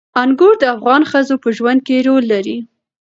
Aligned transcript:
انګور 0.23 0.53
د 0.59 0.63
افغان 0.75 1.01
ښځو 1.11 1.35
په 1.43 1.49
ژوند 1.57 1.79
کې 1.87 2.03
رول 2.07 2.23
لري. 2.33 2.57